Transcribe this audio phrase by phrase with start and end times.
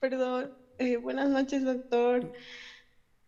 [0.00, 0.50] Perdón.
[0.78, 2.30] Eh, buenas noches, doctor.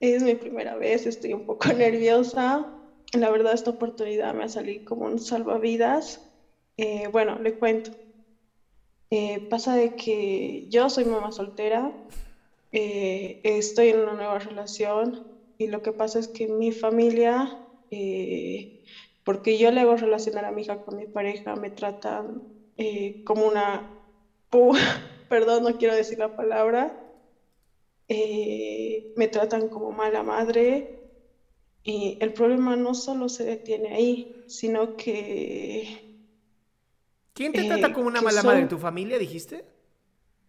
[0.00, 2.64] Es mi primera vez, estoy un poco nerviosa.
[3.12, 6.20] La verdad, esta oportunidad me ha salido como un salvavidas.
[6.76, 7.90] Eh, bueno, le cuento.
[9.10, 11.92] Eh, pasa de que yo soy mamá soltera,
[12.72, 15.18] eh, estoy en una nueva relación
[15.58, 17.58] y lo que pasa es que mi familia,
[17.90, 18.68] eh,
[19.24, 22.42] porque yo le hago relacionar a mi hija con mi pareja, me tratan
[22.78, 23.84] eh, como una...
[24.50, 24.72] pu-
[25.32, 26.94] Perdón, no quiero decir la palabra.
[28.08, 30.90] eh, me tratan como mala madre
[31.84, 35.88] y el problema no solo se detiene ahí, sino que
[37.34, 38.66] ¿Quién te Eh, trata como una mala son- madre?
[38.66, 39.66] ¿Tu familia, dijiste?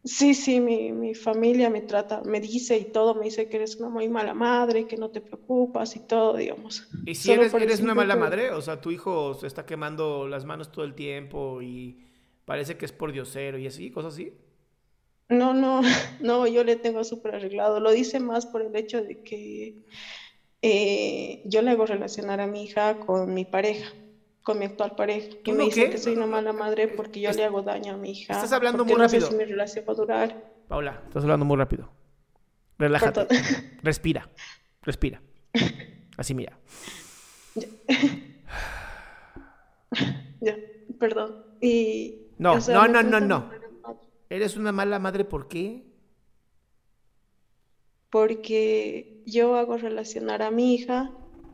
[0.04, 3.80] sí, sí, mi, mi familia me trata, me dice y todo, me dice que eres
[3.80, 6.84] una muy mala madre, que no te preocupas y todo, digamos.
[7.06, 8.52] ¿Y si eres, una mala madre?
[8.52, 12.00] O sea, tu hijo se está quemando las manos todo el tiempo y
[12.46, 14.34] parece que es por diosero y así, cosas así.
[15.34, 15.82] No, no,
[16.22, 17.80] no, yo le tengo súper arreglado.
[17.80, 19.76] Lo dice más por el hecho de que
[20.62, 23.92] eh, yo le hago relacionar a mi hija con mi pareja,
[24.44, 25.28] con mi actual pareja.
[25.30, 25.90] Y ¿Tú me qué?
[25.90, 28.34] que soy una mala madre porque yo Es- le hago daño a mi hija.
[28.34, 29.32] estás hablando muy no sé rápido.
[29.32, 30.44] si mi relación va a durar.
[30.68, 31.90] Paula, estás hablando muy rápido.
[32.78, 33.26] Relájate.
[33.26, 33.46] Perdón.
[33.84, 34.30] Respira.
[34.82, 35.22] Respira.
[36.18, 36.58] Así mira.
[40.42, 40.58] Ya,
[41.00, 41.46] perdón.
[41.62, 43.50] Y, No, o sea, no, no, no, no.
[44.38, 45.66] ¿Eres una mala madre por qué?
[48.10, 51.12] Porque yo hago relacionar a mi hija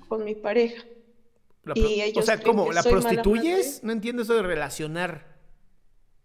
[0.07, 0.83] con mi pareja.
[1.63, 2.71] La Y pro- o ellos sea, ¿cómo?
[2.73, 3.83] ¿La prostituyes?
[3.83, 5.39] No entiendo eso de relacionar.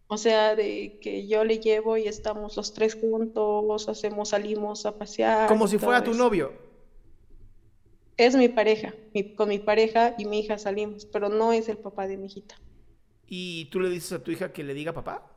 [0.07, 4.97] O sea, de que yo le llevo y estamos los tres juntos, hacemos, salimos a
[4.99, 5.49] pasear.
[5.49, 6.19] Como si fuera tu eso.
[6.23, 6.53] novio.
[8.17, 11.79] Es mi pareja, mi- con mi pareja y mi hija salimos, pero no es el
[11.79, 12.57] papá de mi hijita.
[13.27, 15.31] ¿Y tú le dices a tu hija que le diga papá?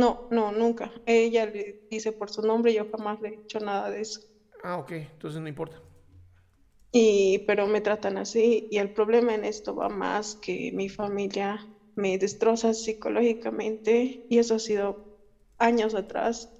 [0.00, 0.92] No, no, nunca.
[1.06, 4.20] Ella le dice por su nombre, yo jamás le he hecho nada de eso.
[4.62, 4.92] Ah, ok.
[4.92, 5.80] Entonces no importa.
[6.92, 11.60] Y, pero me tratan así y el problema en esto va más que mi familia
[11.94, 14.98] me destroza psicológicamente y eso ha sido
[15.58, 16.50] años atrás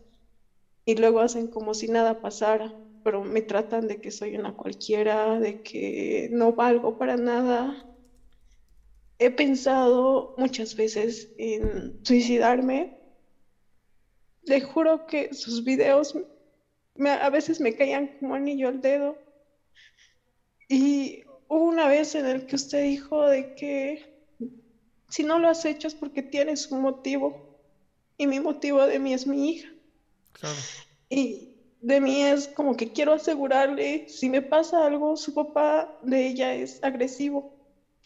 [0.87, 5.39] y luego hacen como si nada pasara, pero me tratan de que soy una cualquiera,
[5.41, 7.77] de que no valgo para nada.
[9.19, 12.91] He pensado muchas veces en suicidarme.
[14.47, 16.15] Le juro que sus videos
[16.95, 19.19] me- a veces me caían como anillo al dedo.
[20.69, 23.99] Y hubo una vez en el que usted dijo de que
[25.09, 27.37] si no lo has hecho es porque tienes un motivo.
[28.19, 29.69] Y mi motivo de mí es mi hija.
[30.33, 30.57] Claro.
[31.09, 36.27] Y de mí es como que quiero asegurarle, si me pasa algo, su papá de
[36.27, 37.47] ella es agresivo.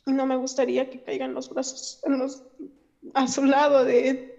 [0.07, 2.43] Y no me gustaría que caigan los brazos en los-
[3.15, 4.30] a su lado de él.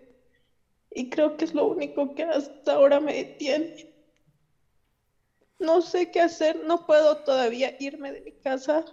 [0.94, 3.92] Y creo que es lo único que hasta ahora me detiene.
[5.60, 8.84] No sé qué hacer, no puedo todavía irme de mi casa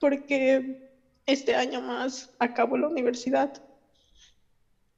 [0.00, 0.90] porque
[1.26, 3.62] este año más acabo la universidad.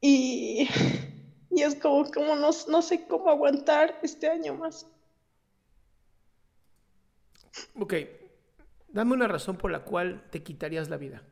[0.00, 0.69] Y,
[1.50, 4.87] y es como, como no, no sé cómo aguantar este año más.
[7.79, 7.94] Ok.
[8.88, 11.23] Dame una razón por la cual te quitarías la vida.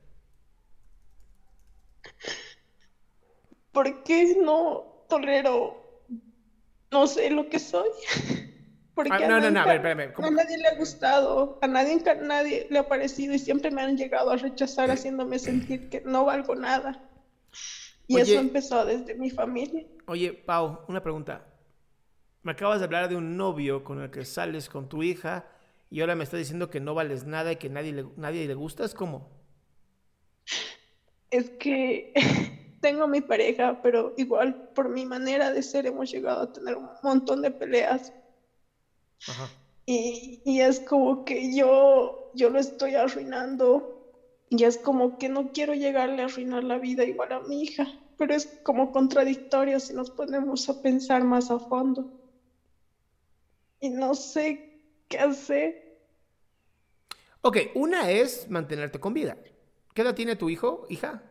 [3.73, 6.03] ¿Por qué no tolero,
[6.91, 7.89] no sé lo que soy?
[8.95, 10.29] Porque Ah, a no, no, no, nadie- a ver, espérame, ¿cómo?
[10.29, 13.83] A nadie le ha gustado, a nadie, a nadie le ha parecido y siempre me
[13.83, 17.03] han llegado a rechazar haciéndome sentir que no valgo nada.
[18.07, 18.23] Y Oye.
[18.23, 19.85] eso empezó desde mi familia.
[20.07, 21.45] Oye, Pau, una pregunta.
[22.43, 25.47] Me acabas de hablar de un novio con el que sales con tu hija
[25.91, 28.55] y ahora me estás diciendo que no vales nada y que nadie le, nadie le
[28.55, 28.85] gusta.
[28.85, 29.31] ¿Es cómo?
[31.31, 32.13] Es que
[32.85, 36.91] tengo mi pareja, pero igual por mi manera de ser hemos llegado a tener un
[37.03, 38.13] montón de peleas.
[39.27, 39.49] Ajá.
[39.87, 43.91] Y, y es como que yo, yo lo estoy arruinando.
[44.51, 47.87] Y es como que no quiero llegarle a arruinar la vida igual a mi hija.
[48.19, 52.11] Pero es como contradictorio si nos ponemos a pensar más a fondo.
[53.81, 54.79] Y no sé
[55.09, 56.03] qué hacer.
[57.41, 59.39] Ok, una es mantenerte con vida.
[59.95, 61.23] ¿Qué edad tiene tu hijo, hija?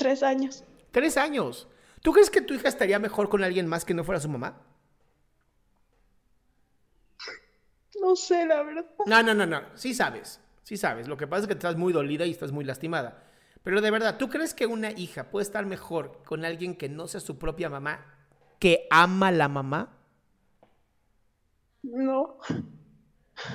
[0.00, 0.64] Tres años.
[0.90, 1.68] Tres años.
[2.00, 4.62] ¿Tú crees que tu hija estaría mejor con alguien más que no fuera su mamá?
[8.00, 8.86] No sé, la verdad.
[9.04, 9.60] No, no, no, no.
[9.74, 10.40] Sí sabes.
[10.62, 11.06] Sí sabes.
[11.06, 13.24] Lo que pasa es que estás muy dolida y estás muy lastimada.
[13.62, 17.06] Pero de verdad, ¿tú crees que una hija puede estar mejor con alguien que no
[17.06, 18.06] sea su propia mamá,
[18.58, 19.98] que ama a la mamá?
[21.82, 22.38] No.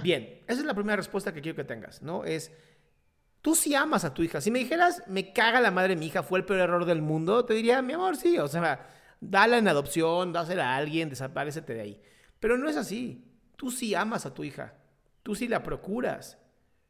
[0.03, 2.23] Bien, esa es la primera respuesta que quiero que tengas, ¿no?
[2.23, 2.51] Es,
[3.45, 4.41] tú sí amas a tu hija.
[4.41, 7.03] Si me dijeras, me caga la madre de mi hija, fue el peor error del
[7.03, 8.89] mundo, te diría, mi amor, sí, o sea,
[9.21, 12.01] dala en adopción, dásela a alguien, desaparecete de ahí.
[12.39, 13.23] Pero no es así.
[13.55, 14.73] Tú sí amas a tu hija.
[15.21, 16.39] Tú sí la procuras.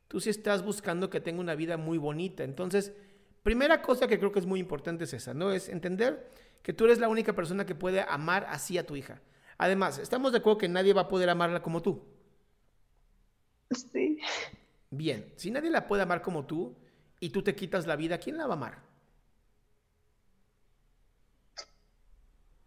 [0.07, 2.45] Tú sí estás buscando que tenga una vida muy bonita.
[2.45, 2.93] Entonces,
[3.43, 5.51] primera cosa que creo que es muy importante es esa, ¿no?
[5.51, 6.31] Es entender
[6.61, 9.21] que tú eres la única persona que puede amar así a tu hija.
[9.57, 12.01] Además, estamos de acuerdo que nadie va a poder amarla como tú.
[13.71, 14.21] Sí.
[14.97, 16.75] Bien, si nadie la puede amar como tú
[17.19, 18.83] y tú te quitas la vida, ¿quién la va a amar?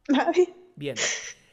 [0.09, 0.55] Nadie.
[0.77, 0.97] Bien.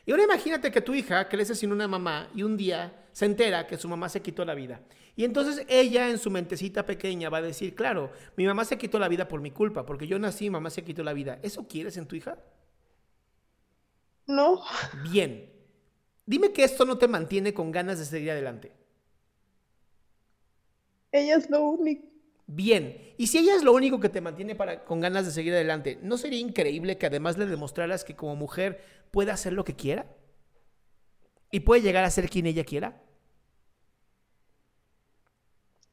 [0.06, 3.66] Y ahora imagínate que tu hija crece sin una mamá y un día se entera
[3.68, 4.81] que su mamá se quitó la vida.
[5.16, 9.00] Y entonces ella en su mentecita pequeña va a decir, claro, mi mamá se quitó
[9.00, 11.39] la vida por mi culpa, porque yo nací y mamá se quitó la vida.
[11.42, 12.38] ¿Eso quieres en tu hija?
[14.27, 14.62] No.
[15.10, 15.51] Bien.
[16.25, 18.75] Dime que esto no te mantiene con ganas de seguir adelante.
[21.15, 22.06] Ella es lo único.
[22.47, 25.53] Bien, y si ella es lo único que te mantiene para, con ganas de seguir
[25.53, 29.75] adelante, ¿no sería increíble que además le demostraras que como mujer puede hacer lo que
[29.75, 30.06] quiera?
[31.51, 33.01] ¿Y puede llegar a ser quien ella quiera?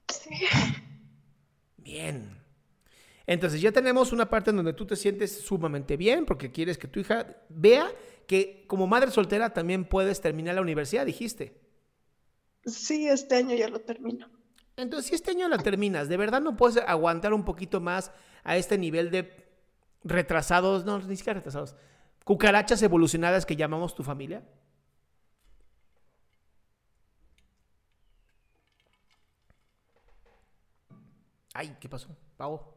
[0.08, 0.30] Sí.
[1.76, 2.38] Bien.
[3.26, 6.88] Entonces ya tenemos una parte en donde tú te sientes sumamente bien porque quieres que
[6.88, 7.90] tu hija vea
[8.26, 11.62] que como madre soltera también puedes terminar la universidad, dijiste.
[12.64, 14.28] Sí, este año ya lo termino.
[14.76, 18.10] Entonces, si este año la terminas, ¿de verdad no puedes aguantar un poquito más
[18.44, 19.30] a este nivel de
[20.04, 21.76] retrasados, no, ni siquiera retrasados,
[22.24, 24.42] cucarachas evolucionadas que llamamos tu familia?
[31.54, 32.08] Ay, ¿qué pasó?
[32.36, 32.74] Pavo.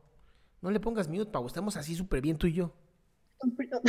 [0.62, 1.47] No le pongas mute, Pavo.
[1.47, 2.74] Estamos así súper bien tú y yo.
[3.57, 3.81] Perdón.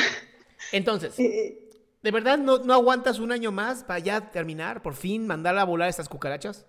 [0.73, 1.69] Entonces, Eh,
[2.03, 4.83] ¿de verdad no, no aguantas un año más para ya terminar?
[4.83, 6.67] ¿Por fin mandar a volar estas cucarachas?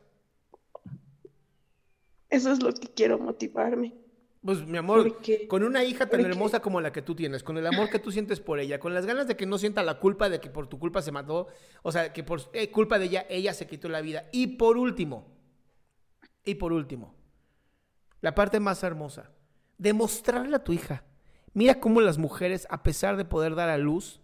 [2.29, 3.95] Eso es lo que quiero motivarme.
[4.41, 7.44] Pues mi amor, Porque- con una hija tan porque- hermosa como la que tú tienes,
[7.44, 9.83] con el amor que tú sientes por ella, con las ganas de que no sienta
[9.83, 11.47] la culpa de que por tu culpa se mató,
[11.81, 14.29] o sea, que por eh, culpa de ella, ella se quitó la vida.
[14.31, 15.36] Y por último,
[16.46, 17.15] y por último,
[18.22, 19.31] la parte más hermosa,
[19.77, 21.03] demostrarle a tu hija,
[21.53, 24.22] mira cómo las mujeres, a pesar de poder dar a luz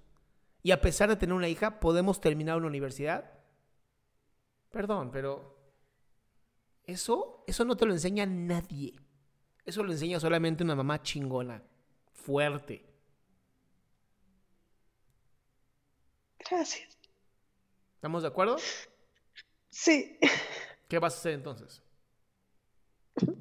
[0.61, 3.31] y a pesar de tener una hija, podemos terminar una universidad.
[4.71, 5.57] Perdón, pero
[6.85, 8.93] eso, eso no te lo enseña nadie.
[9.65, 11.63] Eso lo enseña solamente una mamá chingona,
[12.11, 12.85] fuerte.
[16.49, 16.97] Gracias.
[17.95, 18.57] ¿Estamos de acuerdo?
[19.69, 20.19] Sí,
[20.87, 21.81] ¿Qué vas a hacer entonces?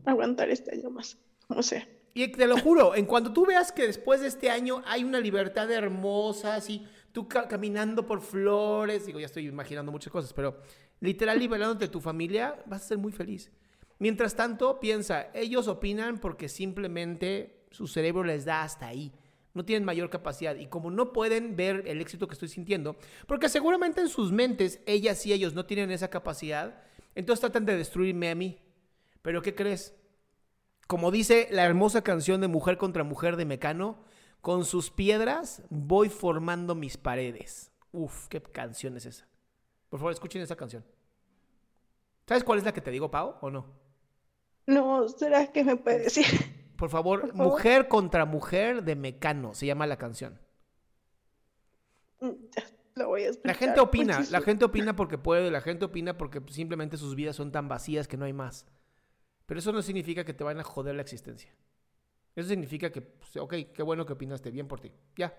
[0.04, 1.18] aguantar este año más,
[1.48, 1.86] como sea.
[2.14, 5.18] Y te lo juro, en cuanto tú veas que después de este año hay una
[5.18, 10.62] libertad hermosa, así, tú ca- caminando por flores, digo, ya estoy imaginando muchas cosas, pero
[11.02, 13.50] literal liberándote de tu familia, vas a ser muy feliz.
[13.98, 19.12] Mientras tanto, piensa, ellos opinan porque simplemente su cerebro les da hasta ahí.
[19.52, 20.54] No tienen mayor capacidad.
[20.54, 24.80] Y como no pueden ver el éxito que estoy sintiendo, porque seguramente en sus mentes,
[24.86, 26.80] ellas y ellos no tienen esa capacidad,
[27.16, 28.60] entonces tratan de destruirme a mí.
[29.22, 29.94] Pero ¿qué crees?
[30.86, 34.04] Como dice la hermosa canción de Mujer contra Mujer de Mecano,
[34.40, 37.72] con sus piedras voy formando mis paredes.
[37.90, 39.31] Uf, qué canción es esa.
[39.92, 40.82] Por favor, escuchen esa canción.
[42.26, 43.66] ¿Sabes cuál es la que te digo, Pau, o no?
[44.64, 46.24] No, ¿será que me puede decir?
[46.78, 47.52] Por favor, Por favor.
[47.52, 50.40] Mujer contra Mujer de Mecano, se llama la canción.
[52.20, 52.64] Mm, ya.
[52.94, 53.48] lo voy a escuchar.
[53.48, 57.36] La gente opina, la gente opina porque puede, la gente opina porque simplemente sus vidas
[57.36, 58.64] son tan vacías que no hay más.
[59.44, 61.54] Pero eso no significa que te van a joder la existencia.
[62.34, 64.90] Eso significa que, pues, ok, qué bueno que opinaste, bien por ti.
[65.16, 65.38] Ya.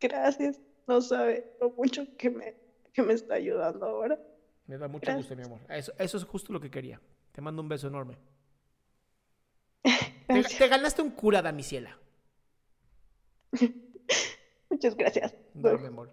[0.00, 0.60] Gracias.
[0.90, 2.56] No sabe lo mucho que me,
[2.92, 4.18] que me está ayudando ahora.
[4.66, 5.18] Me da mucho Gracias.
[5.18, 5.60] gusto, mi amor.
[5.68, 7.00] Eso, eso es justo lo que quería.
[7.30, 8.18] Te mando un beso enorme.
[10.58, 11.96] Te, ganaste un cura, Damiciela.
[14.68, 15.32] Muchas gracias.
[15.54, 16.12] No, mi amor.